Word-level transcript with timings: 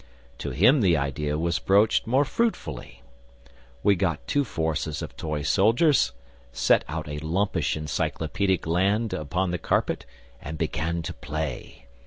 To 0.39 0.49
him 0.49 0.81
the 0.81 0.97
idea 0.97 1.37
was 1.37 1.59
broached 1.59 2.07
more 2.07 2.25
fruitfully. 2.25 3.03
We 3.83 3.93
got 3.95 4.25
two 4.27 4.43
forces 4.43 5.03
of 5.03 5.15
toy 5.15 5.43
soldiers, 5.43 6.11
set 6.51 6.83
out 6.87 7.07
a 7.07 7.19
lumpish 7.19 7.77
Encyclopaedic 7.77 8.65
land 8.65 9.13
upon 9.13 9.51
the 9.51 9.59
carpet, 9.59 10.07
and 10.41 10.57
began 10.57 11.03
to 11.03 11.13
play. 11.13 11.85